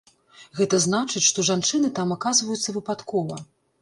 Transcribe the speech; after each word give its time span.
Гэта 0.59 0.77
значыць, 0.85 1.21
што 1.31 1.45
жанчыны 1.49 1.93
там 1.99 2.17
аказваюцца 2.17 2.77
выпадкова. 2.79 3.43